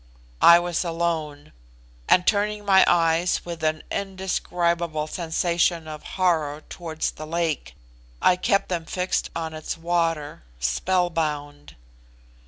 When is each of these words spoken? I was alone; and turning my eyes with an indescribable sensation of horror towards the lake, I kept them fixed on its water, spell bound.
I 0.41 0.57
was 0.57 0.83
alone; 0.83 1.53
and 2.09 2.25
turning 2.25 2.65
my 2.65 2.83
eyes 2.87 3.41
with 3.45 3.63
an 3.63 3.83
indescribable 3.91 5.05
sensation 5.05 5.87
of 5.87 6.01
horror 6.17 6.63
towards 6.69 7.11
the 7.11 7.27
lake, 7.27 7.75
I 8.19 8.35
kept 8.35 8.69
them 8.69 8.85
fixed 8.85 9.29
on 9.35 9.53
its 9.53 9.77
water, 9.77 10.41
spell 10.59 11.11
bound. 11.11 11.75